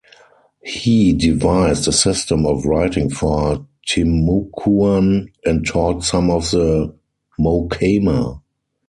[0.63, 6.91] He devised a system of writing for Timucuan and taught some of the
[7.39, 8.41] Mocama.